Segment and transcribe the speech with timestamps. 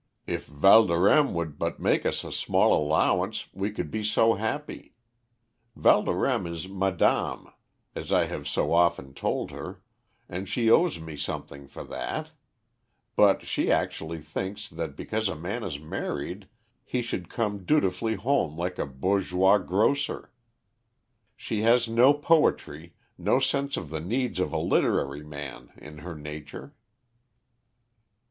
[0.25, 4.95] If Valdorême would but make us a small allowance, we could be so happy.
[5.77, 7.53] Valdorême is madame,
[7.93, 9.83] as I have so often told her,
[10.27, 12.31] and she owes me something for that;
[13.15, 16.47] but she actually thinks that because a man is married
[16.83, 20.31] he should come dutifully home like a bourgeois grocer.
[21.35, 26.15] She has no poetry, no sense of the needs of a literary man, in her
[26.15, 26.73] nature."